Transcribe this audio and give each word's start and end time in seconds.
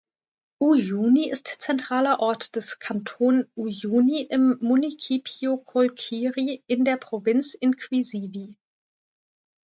Uyuni 0.59 1.29
ist 1.29 1.45
zentraler 1.59 2.21
Ort 2.21 2.55
des 2.55 2.79
Kanton 2.79 3.45
Uyuni 3.55 4.23
im 4.23 4.57
Municipio 4.59 5.57
Colquiri 5.57 6.63
in 6.65 6.85
der 6.85 6.97
Provinz 6.97 7.53
Inquisivi. 7.53 8.55